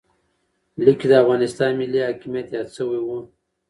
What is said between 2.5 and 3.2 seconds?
یاد شوی و.